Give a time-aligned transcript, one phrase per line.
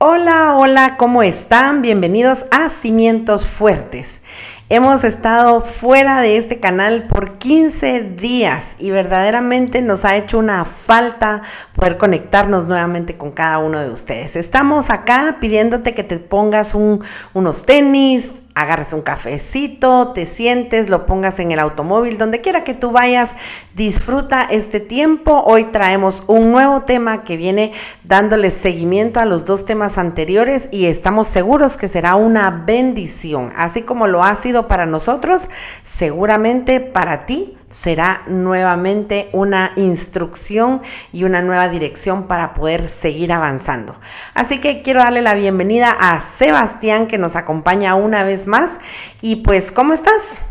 [0.00, 1.82] Hola, hola, ¿cómo están?
[1.82, 4.22] Bienvenidos a Cimientos Fuertes.
[4.68, 10.64] Hemos estado fuera de este canal por 15 días y verdaderamente nos ha hecho una
[10.64, 11.42] falta
[11.74, 14.36] poder conectarnos nuevamente con cada uno de ustedes.
[14.36, 21.38] Estamos acá pidiéndote que te pongas unos tenis, agarres un cafecito, te sientes, lo pongas
[21.38, 23.36] en el automóvil, donde quiera que tú vayas,
[23.76, 25.44] disfruta este tiempo.
[25.46, 30.86] Hoy traemos un nuevo tema que viene dándole seguimiento a los dos temas anteriores y
[30.86, 35.48] estamos seguros que será una bendición, así como lo ha sido para nosotros,
[35.84, 40.80] seguramente para ti será nuevamente una instrucción
[41.12, 43.94] y una nueva dirección para poder seguir avanzando.
[44.34, 48.78] Así que quiero darle la bienvenida a Sebastián que nos acompaña una vez más.
[49.20, 50.42] Y pues, ¿cómo estás?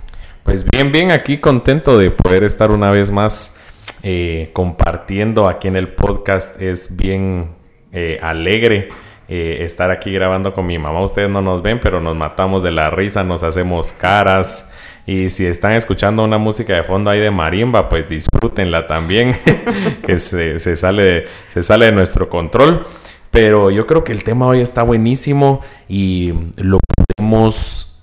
[0.43, 3.59] Pues bien, bien, aquí contento de poder estar una vez más
[4.03, 6.61] eh, compartiendo aquí en el podcast.
[6.61, 7.55] Es bien
[7.91, 8.87] eh, alegre.
[9.29, 11.01] Eh, estar aquí grabando con mi mamá.
[11.01, 14.71] Ustedes no nos ven, pero nos matamos de la risa, nos hacemos caras,
[15.07, 19.33] y si están escuchando una música de fondo ahí de marimba, pues disfrútenla también,
[20.05, 22.85] que se, sale, se sale de nuestro control.
[23.31, 26.79] Pero yo creo que el tema hoy está buenísimo y lo
[27.15, 28.01] podemos,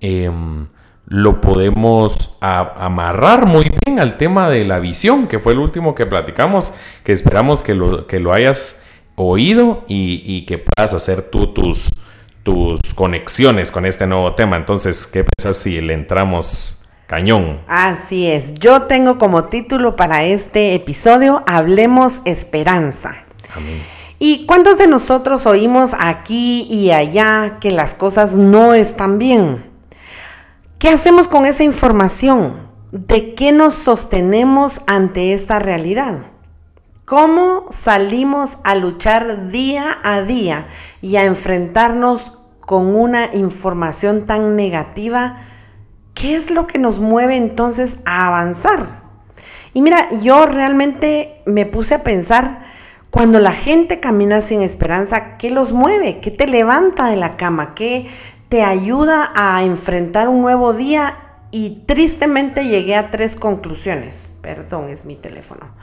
[0.00, 0.66] em,
[1.06, 6.06] lo podemos amarrar muy bien al tema de la visión, que fue el último que
[6.06, 11.52] platicamos, que esperamos que lo, que lo hayas oído y, y que puedas hacer tú
[11.52, 11.88] tus,
[12.44, 14.56] tus conexiones con este nuevo tema.
[14.56, 17.62] Entonces, ¿qué piensas si le entramos cañón?
[17.66, 18.52] Así es.
[18.52, 23.24] Yo tengo como título para este episodio Hablemos Esperanza.
[23.56, 23.82] Amén.
[24.20, 29.64] ¿Y cuántos de nosotros oímos aquí y allá que las cosas no están bien?
[30.78, 32.68] ¿Qué hacemos con esa información?
[32.92, 36.26] ¿De qué nos sostenemos ante esta realidad?
[37.04, 40.68] ¿Cómo salimos a luchar día a día
[41.02, 42.32] y a enfrentarnos
[42.66, 45.36] con una información tan negativa?
[46.14, 49.02] ¿Qué es lo que nos mueve entonces a avanzar?
[49.72, 52.62] Y mira, yo realmente me puse a pensar,
[53.10, 56.20] cuando la gente camina sin esperanza, ¿qué los mueve?
[56.20, 57.74] ¿Qué te levanta de la cama?
[57.74, 58.08] ¿Qué
[58.48, 61.16] te ayuda a enfrentar un nuevo día?
[61.50, 64.32] Y tristemente llegué a tres conclusiones.
[64.40, 65.74] Perdón, es mi teléfono.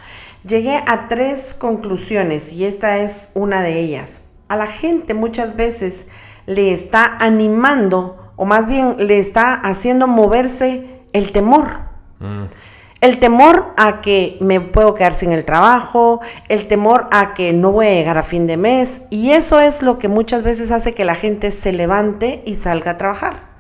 [0.46, 4.22] Llegué a tres conclusiones y esta es una de ellas.
[4.50, 6.08] A la gente muchas veces
[6.56, 11.68] le está animando o más bien le está haciendo moverse el temor.
[12.20, 12.46] Mm.
[13.02, 17.72] El temor a que me puedo quedar sin el trabajo, el temor a que no
[17.72, 20.94] voy a llegar a fin de mes y eso es lo que muchas veces hace
[20.94, 23.51] que la gente se levante y salga a trabajar.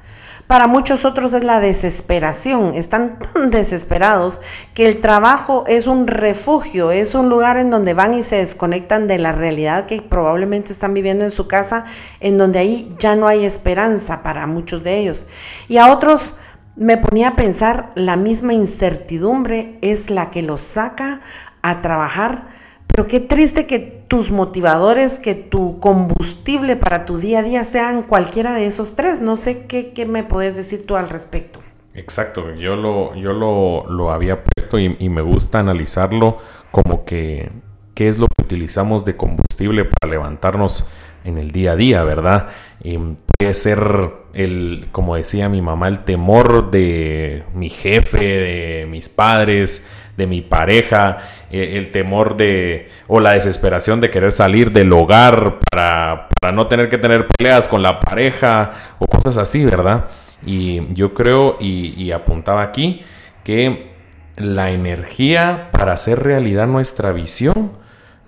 [0.51, 2.75] Para muchos otros es la desesperación.
[2.75, 4.41] Están tan desesperados
[4.73, 9.07] que el trabajo es un refugio, es un lugar en donde van y se desconectan
[9.07, 11.85] de la realidad que probablemente están viviendo en su casa,
[12.19, 15.25] en donde ahí ya no hay esperanza para muchos de ellos.
[15.69, 16.35] Y a otros
[16.75, 21.22] me ponía a pensar, la misma incertidumbre es la que los saca
[21.62, 22.44] a trabajar
[22.91, 28.04] pero qué triste que tus motivadores, que tu combustible para tu día a día sean
[28.04, 29.22] cualquiera de esos tres.
[29.22, 31.60] No sé qué, me puedes decir tú al respecto.
[31.94, 36.40] Exacto, yo lo, yo lo, había puesto y, me gusta analizarlo
[36.72, 37.54] como que
[37.96, 40.84] qué es lo que utilizamos de combustible para levantarnos
[41.24, 42.50] en el día a día, ¿verdad?
[42.82, 49.88] Puede ser el, como decía mi mamá, el temor de mi jefe, de mis padres,
[50.18, 51.20] de mi pareja,
[51.51, 56.88] eh, el temor de o la desesperación de querer salir del hogar para, no tener
[56.88, 60.06] que tener peleas con la pareja o cosas así, ¿verdad?
[60.45, 63.03] Y yo creo y, apuntaba aquí
[63.44, 63.91] que
[64.38, 67.73] la energía para hacer realidad nuestra visión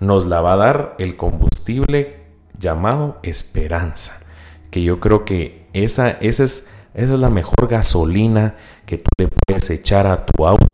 [0.00, 2.24] nos la va a dar el combustible
[2.58, 4.26] llamado esperanza.
[4.70, 9.28] Que yo creo que esa, esa, es, esa es la mejor gasolina que tú le
[9.28, 10.73] puedes echar a tu auto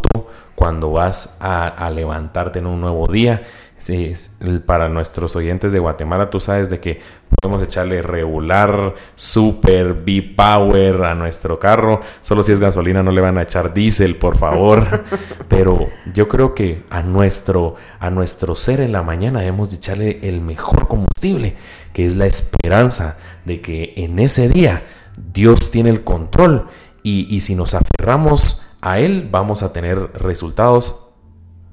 [0.61, 3.45] cuando vas a, levantarte en un nuevo día.
[4.67, 7.01] para nuestros oyentes de Guatemala, tú sabes de que
[7.41, 12.03] podemos echarle regular, super, B-Power a nuestro carro.
[12.21, 14.87] Solo si es gasolina no le van a echar diésel, por favor.
[15.49, 20.21] Pero yo creo que a nuestro, a nuestro ser en la mañana debemos de echarle
[20.29, 21.56] el mejor combustible,
[21.95, 23.17] que es la esperanza
[23.47, 24.83] de que en ese día
[25.33, 26.67] Dios tiene el control.
[27.03, 31.12] Y, y si nos aferramos a Él vamos a tener resultados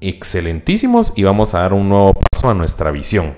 [0.00, 3.34] excelentísimos y vamos a dar un nuevo paso a nuestra visión.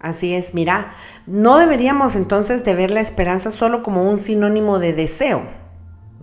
[0.00, 0.92] Así es, mira,
[1.26, 5.42] no deberíamos entonces de ver la esperanza solo como un sinónimo de deseo.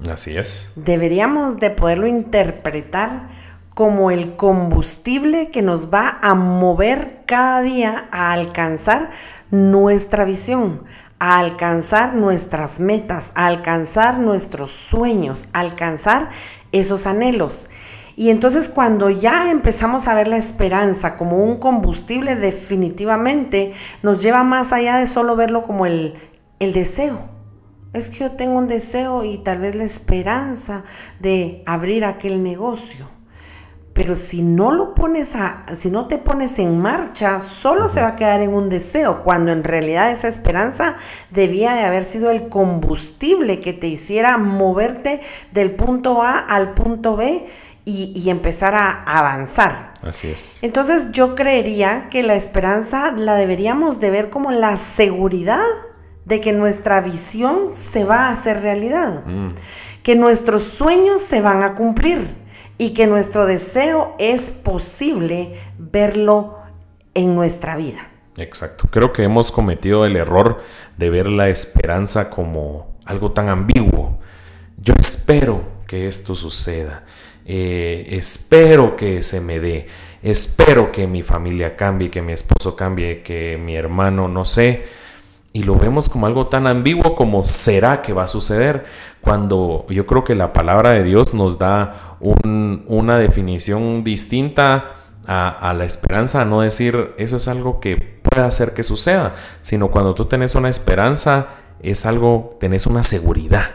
[0.09, 0.73] Así es.
[0.75, 3.29] Deberíamos de poderlo interpretar
[3.73, 9.11] como el combustible que nos va a mover cada día a alcanzar
[9.51, 10.83] nuestra visión,
[11.19, 16.29] a alcanzar nuestras metas, a alcanzar nuestros sueños, a alcanzar
[16.71, 17.69] esos anhelos.
[18.15, 24.43] Y entonces cuando ya empezamos a ver la esperanza como un combustible, definitivamente nos lleva
[24.43, 26.15] más allá de solo verlo como el,
[26.59, 27.29] el deseo.
[27.93, 30.83] Es que yo tengo un deseo y tal vez la esperanza
[31.19, 33.16] de abrir aquel negocio.
[33.97, 38.09] Pero si no lo pones a, si no te pones en marcha, solo se va
[38.09, 40.97] a quedar en un deseo, cuando en realidad esa esperanza
[41.31, 45.19] debía de haber sido el combustible que te hiciera moverte
[45.51, 47.43] del punto A al punto B
[47.85, 49.93] y, empezar a avanzar.
[50.03, 50.59] Así es.
[50.61, 55.65] Entonces yo creería que la esperanza la deberíamos de ver como la seguridad
[56.23, 59.55] de que nuestra visión se va a hacer realidad, mm.
[60.03, 62.45] que nuestros sueños se van a cumplir
[62.77, 66.57] y que nuestro deseo es posible verlo
[67.13, 68.09] en nuestra vida.
[68.37, 68.87] Exacto.
[68.91, 70.61] Creo que hemos cometido el error
[70.97, 74.19] de ver la esperanza como algo tan ambiguo.
[74.77, 77.03] Yo espero que esto suceda.
[77.45, 79.87] Eh, espero que se me dé,
[80.21, 84.96] espero que mi familia cambie, que mi esposo cambie, que mi hermano, no sé.
[85.57, 88.85] Y lo vemos como algo tan ambiguo como será que va a suceder,
[89.21, 94.91] cuando yo creo que la palabra de Dios nos da una definición distinta
[95.25, 99.33] a, la esperanza, no decir eso es algo que puede hacer que suceda,
[99.63, 101.47] sino cuando tú tienes una esperanza
[101.81, 103.71] es algo, tenés una seguridad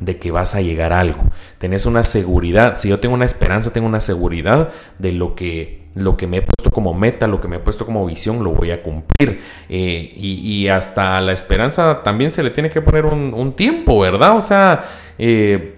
[0.00, 1.22] de que vas a llegar a algo.
[1.58, 6.16] Tenés una seguridad, si yo tengo una esperanza, tengo una seguridad de lo que, lo
[6.16, 8.70] que me he puesto como meta, lo que me he puesto como visión, lo voy
[8.70, 9.40] a cumplir.
[9.68, 14.36] Eh, y, hasta la esperanza también se le tiene que poner un, tiempo, ¿verdad?
[14.36, 14.84] O sea,
[15.18, 15.74] eh,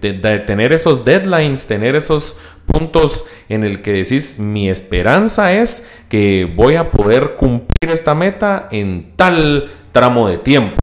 [0.47, 6.75] tener esos deadlines, tener esos puntos en el que decís, mi esperanza es que voy
[6.75, 10.80] a poder cumplir esta meta en tal tramo de tiempo.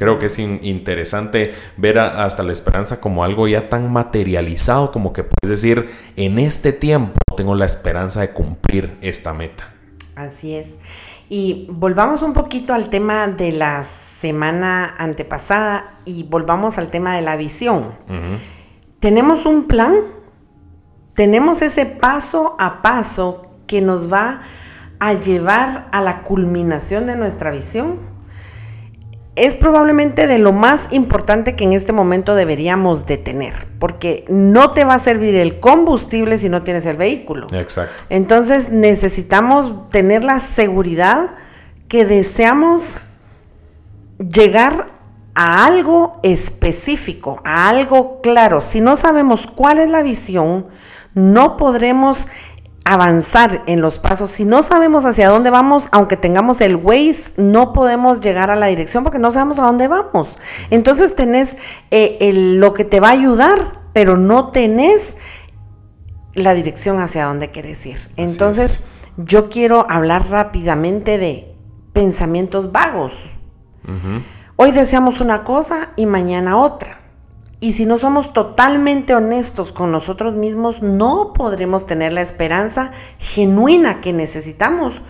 [0.00, 5.24] Creo que es interesante ver hasta la esperanza como algo ya tan materializado como que
[5.24, 9.74] puedes decir, en este tiempo tengo la esperanza de cumplir esta meta.
[10.16, 10.76] Así es.
[11.28, 17.20] Y volvamos un poquito al tema de la semana antepasada y volvamos al tema de
[17.20, 17.90] la visión.
[19.00, 19.96] Tenemos un plan,
[21.12, 24.40] tenemos ese paso a paso que nos va
[24.98, 28.09] a llevar a la culminación de nuestra visión
[29.40, 34.72] es probablemente de lo más importante que en este momento deberíamos de tener, porque no
[34.72, 37.46] te va a servir el combustible si no tienes el vehículo.
[37.52, 37.94] Exacto.
[38.10, 41.30] Entonces necesitamos tener la seguridad
[41.88, 42.98] que deseamos
[44.18, 44.88] llegar
[45.34, 48.60] a algo específico, a algo claro.
[48.60, 50.66] Si no sabemos cuál es la visión,
[51.14, 52.28] no podremos
[52.84, 54.30] avanzar en los pasos.
[54.30, 58.66] Si no sabemos hacia dónde vamos, aunque tengamos el Waze, no podemos llegar a la
[58.66, 60.36] dirección porque no sabemos a dónde vamos.
[60.70, 61.56] Entonces tenés
[61.90, 65.16] eh, lo que te va a ayudar, pero no tenés
[66.34, 67.98] la dirección hacia dónde querés ir.
[68.16, 68.84] Entonces,
[69.16, 71.54] yo quiero hablar rápidamente de
[71.92, 73.12] pensamientos vagos.
[74.56, 76.99] Hoy deseamos una cosa y mañana otra.
[77.62, 84.00] Y si no somos totalmente honestos con nosotros mismos, no podremos tener la esperanza genuina
[84.00, 85.02] que necesitamos,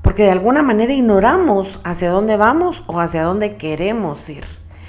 [0.00, 4.44] porque de alguna manera ignoramos hacia dónde vamos o hacia dónde queremos ir.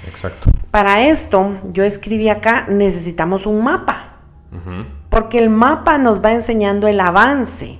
[0.08, 0.50] Exacto.
[0.70, 4.16] Para esto, yo escribí acá, necesitamos un mapa,
[5.10, 7.78] porque el mapa nos va enseñando el avance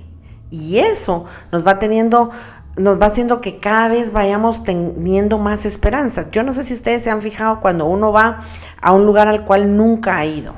[0.51, 2.29] y eso nos va teniendo
[2.75, 6.29] nos va haciendo que cada vez vayamos teniendo más esperanza.
[6.31, 8.39] Yo no sé si ustedes se han fijado cuando uno va
[8.81, 10.53] a un lugar al cual nunca ha ido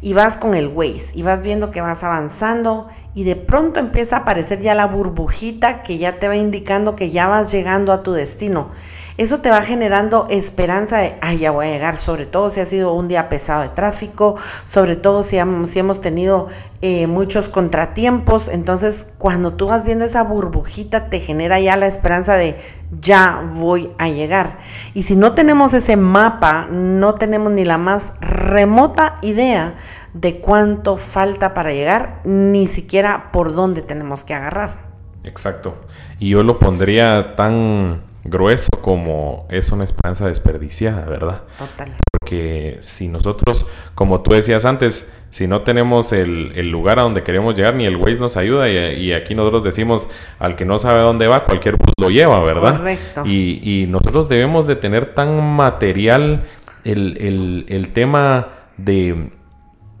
[0.00, 4.16] y vas con el Waze y vas viendo que vas avanzando y de pronto empieza
[4.16, 8.02] a aparecer ya la burbujita que ya te va indicando que ya vas llegando a
[8.02, 8.70] tu destino
[9.18, 12.66] eso te va generando esperanza de, ay, ya voy a llegar, sobre todo si ha
[12.66, 16.46] sido un día pesado de tráfico, sobre todo si, hemos tenido
[16.82, 18.48] eh, muchos contratiempos.
[18.48, 22.56] Entonces, cuando tú vas viendo esa burbujita, te genera ya la esperanza de,
[23.00, 24.58] ya voy a llegar.
[24.94, 29.74] Y si no tenemos ese mapa, no tenemos ni la más remota idea
[30.14, 34.86] de cuánto falta para llegar, ni siquiera por dónde tenemos que agarrar.
[35.24, 35.74] Exacto.
[36.20, 41.42] Y yo lo pondría tan grueso como es una esperanza desperdiciada, ¿verdad?
[41.56, 41.96] Total.
[42.10, 47.54] Porque si nosotros, como tú decías antes, si no tenemos el, lugar a donde queremos
[47.54, 50.08] llegar, ni el Waze nos ayuda, y, aquí nosotros decimos,
[50.38, 52.76] al que no sabe dónde va, cualquier bus lo lleva, ¿verdad?
[52.76, 53.22] Correcto.
[53.24, 56.44] Y, nosotros debemos de tener tan material
[56.84, 59.30] el, el tema de,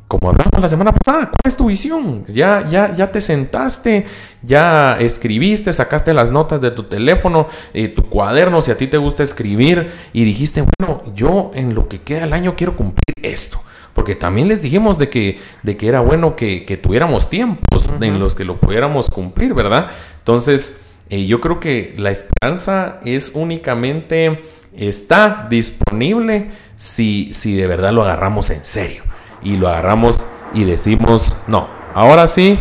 [0.08, 2.24] como hablamos la semana pasada, ¿cuál es tu visión?
[2.28, 4.06] Ya, ya, ya te sentaste,
[4.42, 8.96] ya escribiste, sacaste las notas de tu teléfono, eh, tu cuaderno, si a ti te
[8.96, 13.60] gusta escribir, y dijiste, bueno, yo en lo que queda del año quiero cumplir esto.
[13.92, 18.34] Porque también les dijimos de que, de que era bueno que, tuviéramos tiempos en los
[18.34, 19.90] que lo pudiéramos cumplir, ¿verdad?
[20.20, 24.42] Entonces, eh, yo creo que la esperanza es únicamente,
[24.74, 29.07] está disponible si, si de verdad lo agarramos en serio
[29.42, 32.60] y lo agarramos y decimos, no, ahora sí,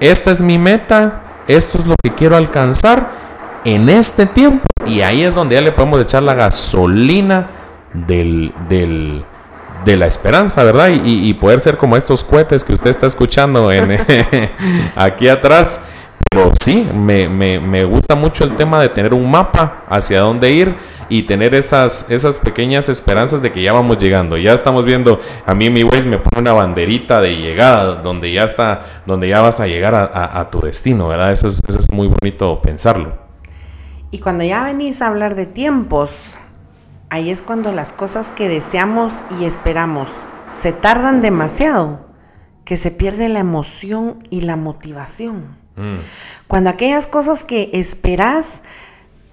[0.00, 3.10] esta es mi meta, esto es lo que quiero alcanzar
[3.64, 4.64] en este tiempo.
[4.86, 7.48] Y ahí es donde ya le podemos echar la gasolina
[7.92, 9.24] del, del,
[9.84, 10.88] de la esperanza, ¿verdad?
[10.88, 13.70] Y, y, poder ser como estos cohetes que usted está escuchando
[14.96, 15.88] aquí atrás.
[16.30, 20.52] Pero sí, me, me, me, gusta mucho el tema de tener un mapa hacia dónde
[20.52, 20.76] ir
[21.10, 24.38] y tener esas, esas pequeñas esperanzas de que ya vamos llegando.
[24.38, 28.44] Ya estamos viendo, a mí mi Waze me pone una banderita de llegada donde ya
[28.44, 31.32] está, donde ya vas a llegar a, tu destino, ¿verdad?
[31.32, 33.12] Eso es, eso es muy bonito pensarlo.
[34.12, 36.36] Y cuando ya venís a hablar de tiempos,
[37.10, 40.08] ahí es cuando las cosas que deseamos y esperamos
[40.48, 42.00] se tardan demasiado,
[42.64, 45.58] que se pierde la emoción y la motivación.
[45.76, 45.98] Mm.
[46.46, 48.62] Cuando aquellas cosas que esperas,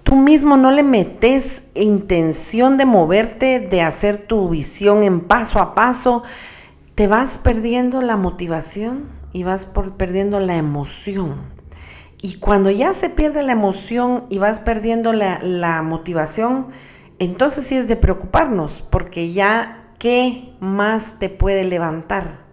[0.08, 5.74] tú mismo no le metes intención de moverte, de hacer tu visión en paso a
[5.74, 6.22] paso,
[6.94, 11.36] te vas perdiendo la motivación y vas por, perdiendo la emoción.
[12.22, 16.68] Y cuando ya se pierde la emoción y vas perdiendo la, motivación,
[17.18, 22.46] entonces sí es de preocuparnos, porque ya, ¿qué más te puede levantar?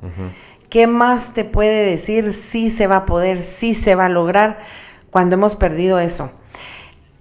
[0.70, 4.60] ¿Qué más te puede decir si se va a poder, si se va a lograr
[5.10, 6.32] cuando hemos perdido eso?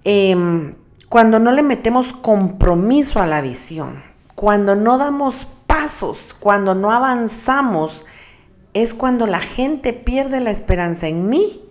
[0.05, 0.75] Em,
[1.09, 3.95] cuando no le metemos compromiso a la visión,
[4.35, 8.05] cuando no damos pasos, cuando no avanzamos,
[8.73, 11.61] es cuando la gente pierde la esperanza en mí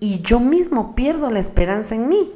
[0.00, 2.32] y yo mismo pierdo la esperanza en mí,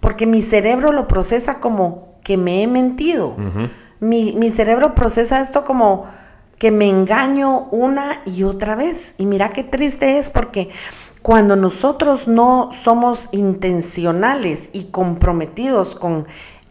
[0.00, 3.34] porque mi cerebro lo procesa como que me he mentido.
[4.00, 6.04] mi, mi cerebro procesa esto como
[6.58, 9.14] que me engaño una y otra vez.
[9.18, 10.70] Y mira qué triste es porque
[11.22, 16.26] cuando nosotros no somos intencionales y comprometidos con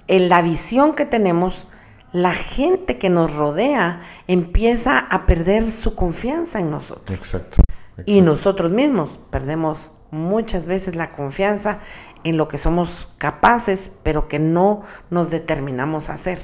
[0.08, 1.68] la visión que tenemos,
[2.12, 7.18] la gente que nos rodea empieza a perder su confianza en nosotros.
[7.18, 7.64] Exacto.
[8.06, 11.80] Y nosotros mismos perdemos muchas veces la confianza
[12.24, 16.40] en lo que somos capaces, pero que no nos determinamos a hacer.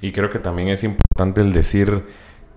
[0.00, 2.04] Y creo que también es importante el decir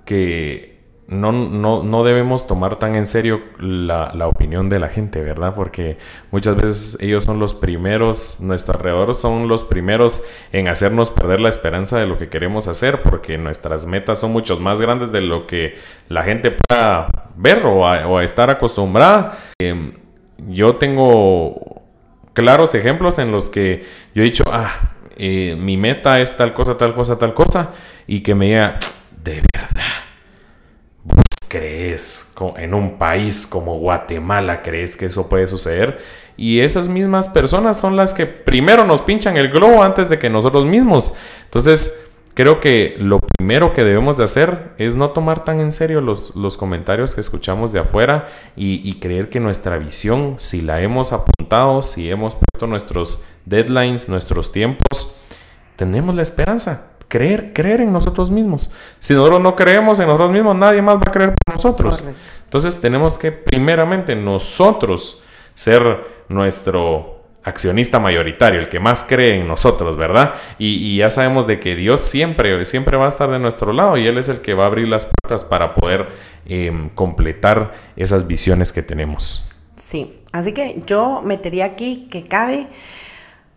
[0.07, 5.21] que no, no, no, debemos tomar tan en serio la, la, opinión de la gente,
[5.21, 5.53] ¿verdad?
[5.55, 5.97] Porque
[6.31, 11.49] muchas veces ellos son los primeros, nuestro alrededor son los primeros en hacernos perder la
[11.49, 15.47] esperanza de lo que queremos hacer, porque nuestras metas son mucho más grandes de lo
[15.47, 15.77] que
[16.09, 19.37] la gente pueda ver o a, estar acostumbrada.
[19.59, 19.93] Em,
[20.47, 21.83] yo tengo
[22.33, 26.77] claros ejemplos en los que yo he dicho, ah, eh, mi meta es tal cosa,
[26.77, 27.73] tal cosa, tal cosa,
[28.07, 28.79] y que me diga,
[29.23, 29.76] ¿de verdad?
[31.47, 35.99] ¿Vos crees en un país como Guatemala, crees que eso puede suceder?
[36.35, 40.29] Y esas mismas personas son las que primero nos pinchan el globo antes de que
[40.29, 41.13] nosotros mismos.
[41.45, 46.01] Entonces, creo que lo primero que debemos de hacer es no tomar tan en serio
[46.01, 48.27] los, los comentarios que escuchamos de afuera
[48.57, 54.09] y, y, creer que nuestra visión, si la hemos apuntado, si hemos puesto nuestros deadlines,
[54.09, 55.15] nuestros tiempos,
[55.77, 58.71] tenemos la esperanza creer, creer en nosotros mismos.
[58.99, 62.03] Si nosotros no creemos en nosotros mismos, nadie más va a creer por nosotros.
[62.43, 65.23] Entonces tenemos que primeramente nosotros
[65.53, 70.33] ser nuestro accionista mayoritario, el que más cree en nosotros, ¿verdad?
[70.59, 74.05] Y, ya sabemos de que Dios siempre, siempre va a estar de nuestro lado y
[74.05, 76.09] Él es el que va a abrir las puertas para poder
[76.45, 79.49] em, completar esas visiones que tenemos.
[79.77, 82.67] Sí, así que yo metería aquí que cabe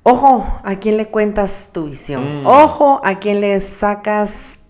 [0.03, 2.43] Ojo a quién le cuentas tu visión.
[2.43, 2.47] Mm.
[2.47, 4.61] Ojo a quién le sacas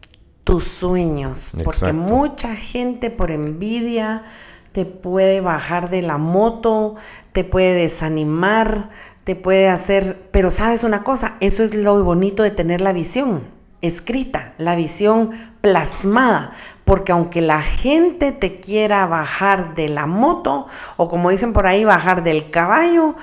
[0.44, 1.52] tus sueños.
[1.64, 4.24] Porque mucha gente por envidia
[4.72, 6.94] te puede bajar de la moto,
[7.32, 8.90] te puede desanimar,
[9.24, 10.28] te puede hacer...
[10.32, 15.30] Pero sabes una cosa, eso es lo bonito de tener la visión escrita, la visión
[15.60, 16.52] plasmada.
[16.84, 21.84] Porque aunque la gente te quiera bajar de la moto, o como dicen por ahí,
[21.84, 23.14] bajar del caballo,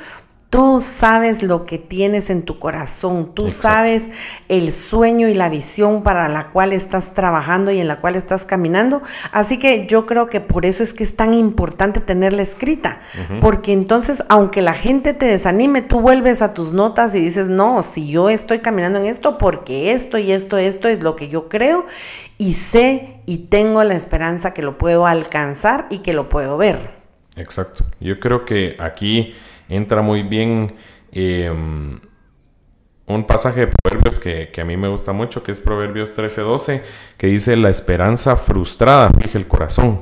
[0.50, 4.10] Tú sabes lo que tienes en tu corazón, tú sabes
[4.48, 8.46] el sueño y la visión para la cual estás trabajando y en la cual estás
[8.46, 9.02] caminando.
[9.34, 13.02] Así que yo creo que por eso es que es tan importante tenerla escrita,
[13.42, 17.84] porque entonces aunque la gente te desanime, tú vuelves a tus notas y dices, no,
[17.84, 21.50] si yo estoy caminando en esto, porque esto y esto, esto es lo que yo
[21.50, 21.86] creo
[22.38, 26.96] y sé y tengo la esperanza que lo puedo alcanzar y que lo puedo ver.
[27.36, 27.84] Exacto.
[28.00, 29.36] Yo creo que aquí
[29.70, 30.76] entra muy bien
[31.12, 32.00] em,
[33.08, 36.82] un pasaje de Proverbios que, a mí me gusta mucho, que es Proverbios 13:12,
[37.18, 40.02] que dice, la esperanza frustrada aflige el corazón.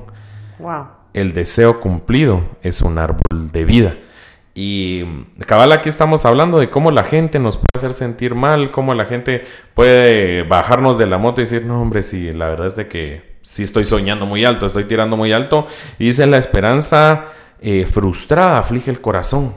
[1.14, 3.96] El deseo cumplido es un árbol de vida.
[4.58, 5.04] Y
[5.46, 9.06] cabal, aquí estamos hablando de cómo la gente nos puede hacer sentir mal, cómo la
[9.06, 9.44] gente
[9.74, 13.36] puede bajarnos de la moto y decir, no, hombre, sí, la verdad es de que
[13.42, 15.68] sí estoy soñando muy alto, estoy tirando muy alto.
[16.00, 17.26] Y dice, la esperanza
[17.62, 19.54] eh, frustrada aflige el corazón.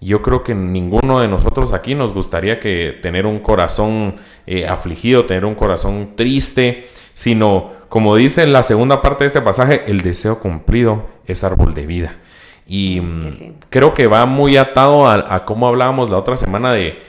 [0.00, 4.16] Yo creo que ninguno de nosotros aquí nos gustaría que tener un corazón
[4.46, 9.82] eh, afligido, tener un corazón triste, sino, como dice la segunda parte de este pasaje,
[9.88, 12.16] el deseo cumplido es árbol de vida.
[12.64, 17.02] Y mm, creo que va muy atado a, cómo hablábamos la otra semana de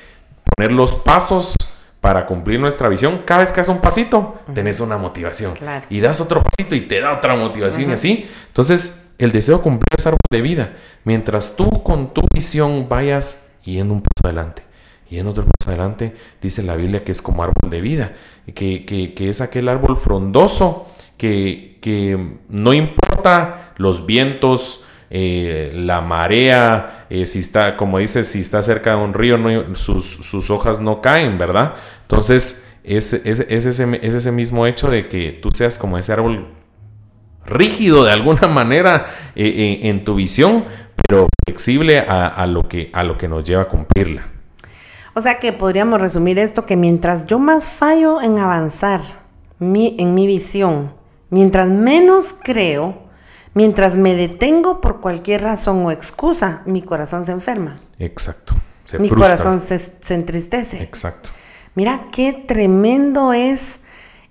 [0.55, 1.55] poner los pasos
[2.01, 3.21] para cumplir nuestra visión.
[3.23, 5.53] Cada vez que haces un pasito, tenés una motivación.
[5.91, 8.29] Y das otro pasito y te da otra motivación y así.
[8.47, 10.73] Entonces, el deseo cumplir es árbol de vida.
[11.03, 14.63] Mientras tú con tu visión vayas yendo un paso adelante,
[15.09, 18.13] y en otro paso adelante, dice la Biblia que es como árbol de vida,
[18.55, 27.07] que, que, es aquel árbol frondoso que, que, no importa los vientos, eh, la marea,
[27.09, 29.35] eh, si está, como dice, si está cerca de un río,
[29.75, 31.73] sus, sus, hojas no caen, ¿verdad?
[32.03, 36.13] Entonces, es, es, es, ese, es ese mismo hecho de que tú seas como ese
[36.13, 36.47] árbol
[37.49, 40.63] rígido de alguna manera eh, eh, en tu visión,
[40.95, 44.27] pero flexible a, lo que, a lo que nos lleva a cumplirla.
[45.15, 49.01] O sea que podríamos resumir esto que mientras yo más fallo en avanzar
[49.59, 50.93] en mi visión,
[51.29, 53.09] mientras menos creo,
[53.53, 57.79] mientras me detengo por cualquier razón o excusa, mi corazón se enferma.
[57.97, 58.53] Exacto.
[58.99, 60.81] mi corazón se, se entristece.
[60.81, 61.29] Exacto.
[61.75, 63.81] Mira qué tremendo es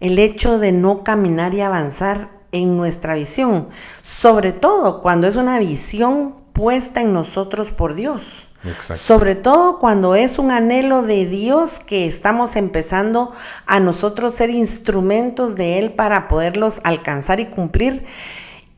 [0.00, 3.69] el hecho de no caminar y avanzar en nuestra visión,
[4.02, 8.49] sobre todo cuando es una visión puesta en nosotros por Dios.
[8.80, 13.32] Sobre todo cuando es un anhelo de Dios que estamos empezando
[13.67, 18.04] a nosotros ser instrumentos de Él para poderlos alcanzar y cumplir.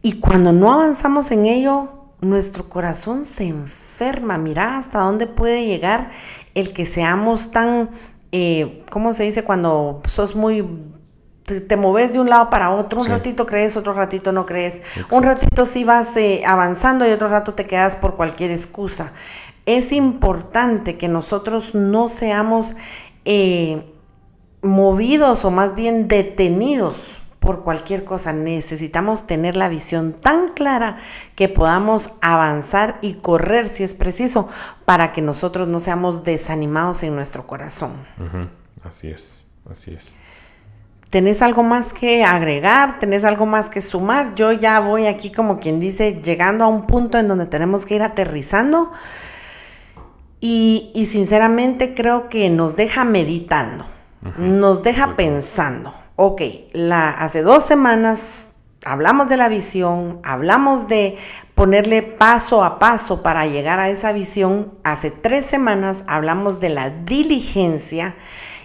[0.03, 1.89] Y cuando no avanzamos en ello,
[2.21, 4.37] nuestro corazón se enferma.
[4.37, 6.11] Mira hasta dónde puede llegar
[6.55, 7.91] el que seamos tan,
[8.33, 9.45] eh, ¿cómo se dice?
[9.45, 10.63] Cuando sos muy
[11.67, 15.23] te, moves de un lado para otro, un ratito crees, otro ratito no crees, un
[15.23, 19.13] ratito sí vas eh, avanzando y otro rato te quedas por cualquier excusa.
[19.67, 22.77] Es importante que nosotros no seamos
[23.25, 23.85] eh,
[24.63, 28.33] movidos o más bien detenidos por cualquier cosa.
[28.33, 30.99] Necesitamos tener la visión tan clara
[31.35, 34.49] que podamos avanzar y correr si es preciso
[34.85, 37.93] para que nosotros no seamos desanimados en nuestro corazón.
[38.83, 40.17] Así es, así es.
[41.11, 43.01] ¿Tenés algo más que agregar?
[43.01, 44.37] ¿Tenés algo más que sumar?
[44.37, 47.97] Yo ya voy aquí como quien dice, llegando a un punto en donde tenemos que
[47.97, 48.93] ir aterrizando.
[50.39, 53.85] Y, sinceramente creo que nos deja meditando,
[54.39, 55.93] nos deja pensando.
[56.15, 56.43] Ok,
[56.73, 58.51] la, hace dos semanas
[58.85, 61.19] hablamos de la visión, hablamos de
[61.55, 64.75] ponerle paso a paso para llegar a esa visión.
[64.85, 68.15] Hace tres semanas hablamos de la diligencia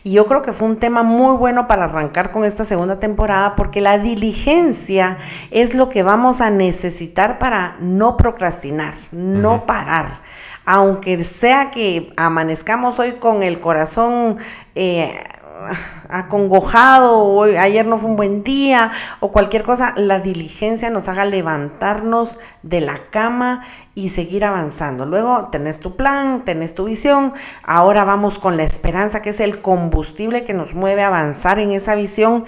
[0.06, 3.56] y yo creo que fue un tema muy bueno para arrancar con esta segunda temporada
[3.56, 5.18] porque la diligencia
[5.50, 10.20] es lo que vamos a necesitar para no procrastinar, no parar.
[10.64, 14.38] Aunque sea que amanezcamos hoy con el corazón
[14.76, 15.24] eh,
[16.10, 21.26] acongojado o ayer no fue un buen día o cualquier cosa, la diligencia nos haga
[21.26, 23.62] levantarnos de la cama
[23.94, 25.06] y seguir avanzando.
[25.06, 29.62] Luego tenés tu plan, tenés tu visión, ahora vamos con la esperanza que es el
[29.62, 32.46] combustible que nos mueve a avanzar en esa visión.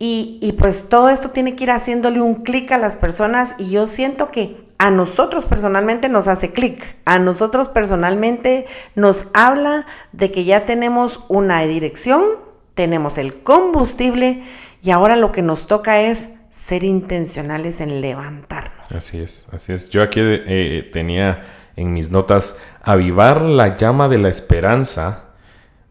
[0.00, 3.70] Y, y pues todo esto tiene que ir haciéndole un clic a las personas y
[3.70, 10.30] yo siento que a nosotros personalmente nos hace clic, a nosotros personalmente nos habla de
[10.30, 12.22] que ya tenemos una dirección,
[12.74, 14.42] tenemos el combustible
[14.82, 18.90] y ahora lo que nos toca es ser intencionales en levantarnos.
[18.92, 19.90] Así es, así es.
[19.90, 21.44] Yo aquí eh, tenía
[21.76, 25.24] en mis notas avivar la llama de la esperanza,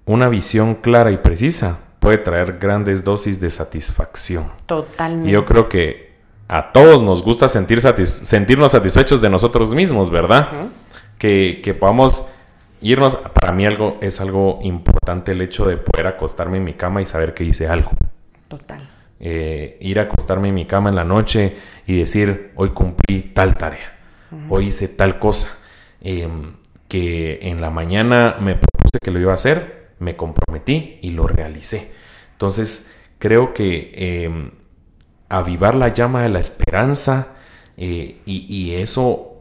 [0.06, 4.50] una visión clara y precisa puede traer grandes dosis de satisfacción.
[4.65, 5.30] Totalmente.
[5.30, 6.07] Y yo creo que
[6.48, 10.50] a todos nos gusta sentir sentirnos satisfechos de nosotros mismos, ¿verdad?
[11.18, 12.30] que, podamos
[12.82, 17.02] irnos, para mí algo es algo importante el hecho de poder acostarme en mi cama
[17.02, 17.92] y saber que hice algo.
[18.48, 18.88] Total.
[19.20, 21.58] Eh, ir a acostarme en mi cama en la noche
[21.88, 23.98] y decir, hoy cumplí tal tarea,
[24.48, 25.58] hoy hice tal cosa,
[26.02, 26.54] em,
[26.88, 31.28] que en la mañana me propuse que lo iba a hacer, me comprometí y lo
[31.28, 31.94] realicé.
[32.34, 34.52] Entonces, creo que em,
[35.30, 37.38] avivar la llama de la esperanza
[37.78, 39.34] eh, y, eso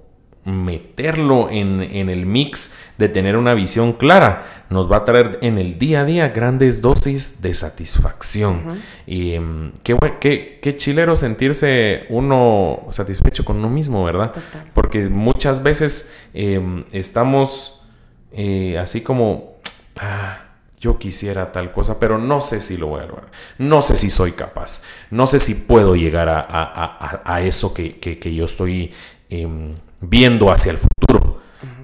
[0.45, 5.79] meterlo en, el mix de tener una visión clara nos va a traer en el
[5.79, 8.81] día a día grandes dosis de satisfacción.
[9.07, 14.35] Y em, qué, qué, qué, chilero sentirse uno satisfecho con uno mismo, ¿verdad?
[14.75, 17.87] Porque muchas veces em, estamos
[18.33, 19.57] eh, así como...
[19.97, 20.46] Ah,
[20.87, 23.29] yo quisiera tal cosa, pero no sé si lo voy a lograr.
[23.59, 24.85] No sé si soy capaz.
[25.11, 28.93] No sé si puedo llegar a, eso que, yo estoy
[29.29, 31.41] em, viendo hacia el futuro.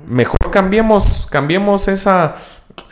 [0.06, 2.36] Mejor cambiemos, cambiemos esa,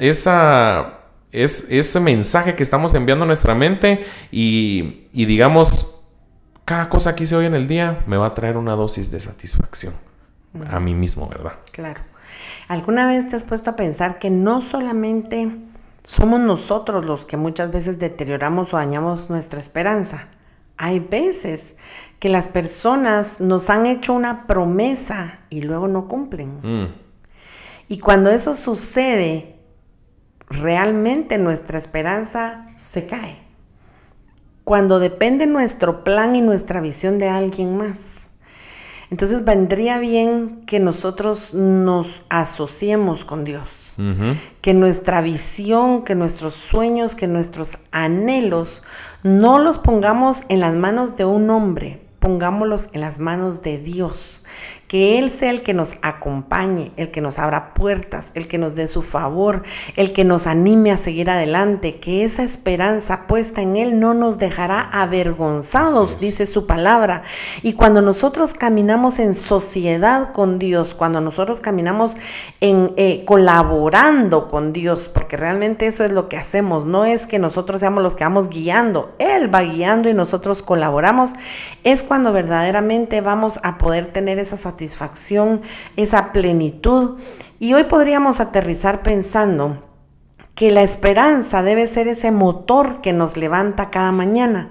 [0.00, 0.98] esa,
[1.30, 6.06] es, ese mensaje que estamos enviando a nuestra mente y, y digamos,
[6.64, 9.20] cada cosa que hice hoy en el día me va a traer una dosis de
[9.20, 9.94] satisfacción
[10.68, 11.52] a mí mismo, ¿verdad?
[11.70, 12.00] Claro.
[12.66, 15.69] ¿Alguna vez te has puesto a pensar que no solamente
[16.02, 20.28] somos nosotros los que muchas veces deterioramos o dañamos nuestra esperanza.
[20.76, 21.76] Hay veces
[22.18, 26.60] que las personas nos han hecho una promesa y luego no cumplen.
[26.62, 26.94] Mm.
[27.88, 29.56] Y cuando eso sucede,
[30.48, 33.36] realmente nuestra esperanza se cae.
[34.64, 38.28] Cuando depende nuestro plan y nuestra visión de alguien más.
[39.10, 43.79] Entonces vendría bien que nosotros nos asociemos con Dios
[44.60, 48.82] que nuestra visión, que nuestros sueños, que nuestros anhelos
[49.22, 54.42] no los pongamos en las manos de un hombre, pongámoslos en las manos de Dios
[54.90, 58.74] que Él sea el que nos acompañe, el que nos abra puertas, el que nos
[58.74, 59.62] dé su favor,
[59.94, 64.38] el que nos anime a seguir adelante, que esa esperanza puesta en Él no nos
[64.38, 67.22] dejará avergonzados, dice su palabra.
[67.62, 72.16] Y cuando nosotros caminamos en sociedad con Dios, cuando nosotros caminamos
[72.60, 77.38] en eh, colaborando con Dios, porque realmente eso es lo que hacemos, no es que
[77.38, 81.34] nosotros seamos los que vamos guiando, Él va guiando y nosotros colaboramos,
[81.84, 85.60] es cuando verdaderamente vamos a poder tener esa satisfacción satisfacción,
[85.96, 87.18] esa plenitud.
[87.58, 89.86] Y hoy podríamos aterrizar pensando
[90.54, 94.70] que la esperanza debe ser ese motor que nos levanta cada mañana,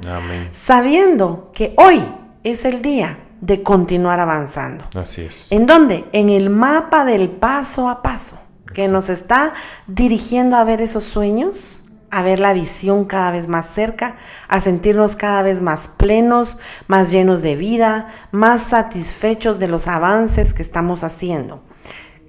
[0.51, 2.03] sabiendo que hoy
[2.43, 4.85] es el día de continuar avanzando.
[4.95, 5.51] Así es.
[5.51, 6.05] ¿En dónde?
[6.11, 8.37] En el mapa del paso a paso,
[8.73, 9.53] que nos está
[9.87, 11.78] dirigiendo a ver esos sueños,
[12.11, 14.15] a ver la visión cada vez más cerca,
[14.47, 20.53] a sentirnos cada vez más plenos, más llenos de vida, más satisfechos de los avances
[20.53, 21.63] que estamos haciendo.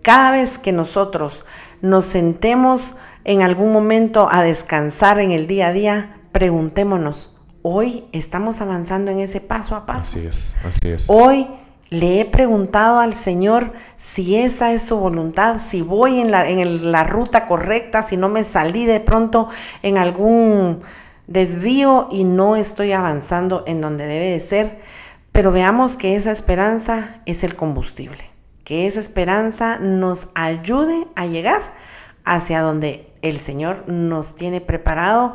[0.03, 1.45] Cada vez que nosotros
[1.83, 8.61] nos sentemos en algún momento a descansar en el día a día, preguntémonos, ¿hoy estamos
[8.61, 10.19] avanzando en ese paso a paso?
[10.19, 11.07] Así es, así es.
[11.09, 11.49] Hoy
[11.91, 17.47] le he preguntado al Señor si esa es su voluntad, si voy en la, ruta
[17.47, 19.49] correcta, si no me salí de pronto
[19.83, 20.81] en algún
[21.27, 24.79] desvío y no estoy avanzando en donde debe de ser.
[25.33, 28.23] Pero veamos que esa esperanza es el combustible,
[28.65, 31.61] que esa esperanza nos ayude a llegar
[32.25, 35.35] hacia donde el Señor nos tiene preparado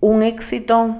[0.00, 0.96] un éxito,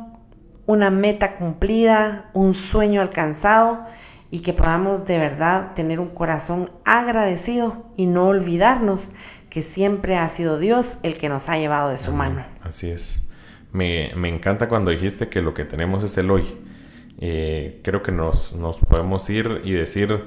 [0.66, 3.84] una meta cumplida, un sueño alcanzado
[4.30, 9.12] y que podamos de verdad tener un corazón agradecido y no olvidarnos
[9.50, 12.44] que siempre ha sido Dios el que nos ha llevado de su mano.
[12.62, 13.28] Así es.
[13.72, 16.44] Me, encanta cuando dijiste que lo que tenemos es el hoy.
[17.18, 20.24] Eh, creo que nos, nos podemos ir y decir,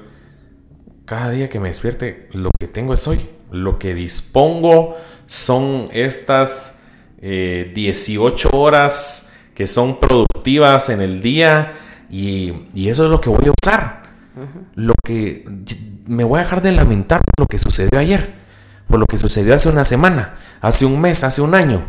[1.04, 3.20] cada día que me despierte, lo que tengo es hoy.
[3.50, 6.80] Lo que dispongo son estas
[7.20, 11.74] 18 eh, horas que son productivas en el día
[12.10, 14.02] y, eso es lo que voy a usar.
[14.74, 15.44] Lo que
[16.06, 18.34] me voy a dejar de lamentar por lo que sucedió ayer,
[18.86, 21.86] por lo que sucedió hace una semana, hace un mes, hace un año.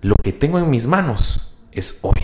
[0.00, 2.22] Lo que tengo en mis manos es hoy.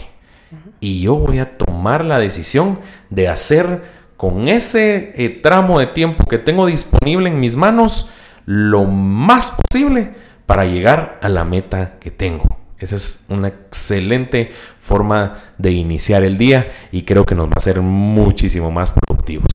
[0.80, 2.78] Y yo voy a tomar la decisión
[3.11, 3.85] de hacer
[4.16, 8.11] con ese eh, tramo de tiempo que tengo disponible en mis manos
[8.46, 10.14] lo más posible
[10.46, 12.60] para llegar a la meta que tengo.
[12.81, 17.61] Esa es una excelente forma de iniciar el día y creo que nos va a
[17.61, 19.51] hacer muchísimo más productivos.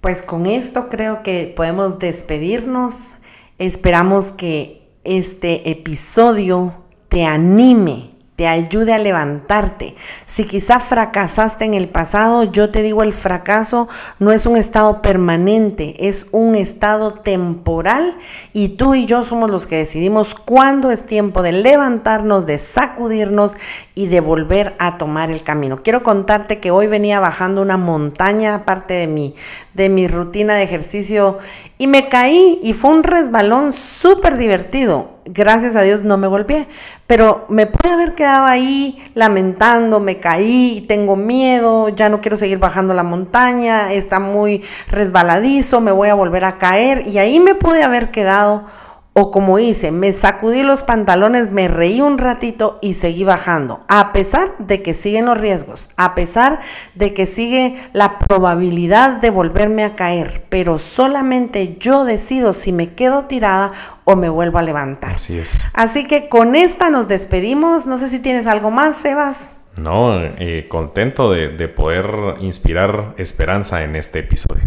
[0.00, 3.14] Pues con esto creo que podemos despedirnos.
[3.58, 8.09] Esperamos que este episodio te anime,
[8.40, 9.94] te ayude a levantarte.
[10.24, 13.86] Si quizá fracasaste en el pasado, yo te digo, el fracaso
[14.18, 18.16] no es un estado permanente, es un estado temporal
[18.54, 23.56] y tú y yo somos los que decidimos cuándo es tiempo de levantarnos, de sacudirnos
[23.94, 25.76] y de volver a tomar el camino.
[25.82, 29.34] Quiero contarte que hoy venía bajando una montaña, aparte de mi,
[29.74, 31.36] de mi rutina de ejercicio,
[31.76, 35.19] y me caí y fue un resbalón súper divertido.
[35.32, 36.66] Gracias a Dios no me golpeé,
[37.06, 42.58] pero me pude haber quedado ahí lamentando, me caí, tengo miedo, ya no quiero seguir
[42.58, 47.54] bajando la montaña, está muy resbaladizo, me voy a volver a caer y ahí me
[47.54, 48.64] pude haber quedado
[49.12, 54.12] o como hice, me sacudí los pantalones, me reí un ratito y seguí bajando, a
[54.12, 56.60] pesar de que siguen los riesgos, a pesar
[56.94, 62.94] de que sigue la probabilidad de volverme a caer, pero solamente yo decido si me
[62.94, 63.72] quedo tirada
[64.04, 65.12] o me vuelvo a levantar.
[65.12, 65.60] Así es.
[65.74, 67.86] Así que con esta nos despedimos.
[67.86, 69.52] No sé si tienes algo más, Sebas.
[69.76, 74.64] No, eh, contento de, de poder inspirar esperanza en este episodio.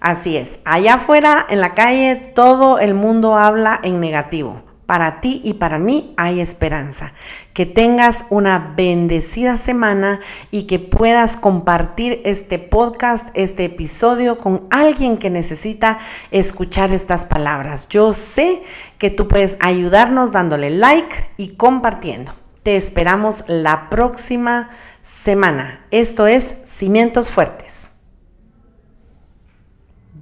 [0.00, 4.62] Así es, allá afuera en la calle todo el mundo habla en negativo.
[4.86, 7.12] Para ti y para mí hay esperanza.
[7.52, 10.18] Que tengas una bendecida semana
[10.50, 15.98] y que puedas compartir este podcast, este episodio con alguien que necesita
[16.30, 17.88] escuchar estas palabras.
[17.90, 18.62] Yo sé
[18.96, 22.32] que tú puedes ayudarnos dándole like y compartiendo.
[22.62, 24.70] Te esperamos la próxima
[25.02, 25.84] semana.
[25.90, 27.67] Esto es Cimientos Fuertes.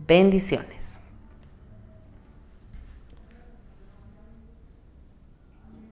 [0.06, 0.75] Bendiciones.